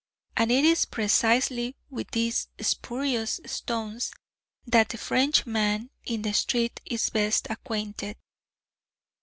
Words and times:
And 0.35 0.51
it 0.51 0.65
is 0.65 0.85
precisely 0.87 1.75
with 1.91 2.09
these 2.09 2.47
spurious 2.59 3.39
stones 3.45 4.11
that 4.65 4.89
the 4.89 4.97
French 4.97 5.45
man 5.45 5.91
in 6.05 6.23
the 6.23 6.33
street 6.33 6.81
is 6.87 7.11
best 7.11 7.45
acquainted. 7.51 8.17